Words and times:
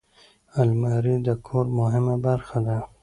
الماري 0.61 1.15
د 1.27 1.29
کور 1.47 1.65
مهمه 1.79 2.15
برخه 2.25 2.59
ده 2.67 2.77